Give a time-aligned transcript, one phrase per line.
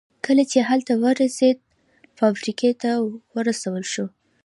[0.25, 1.57] کله چې هلته ورسېد
[2.17, 2.91] فابریکې ته
[3.35, 4.05] ورسول شو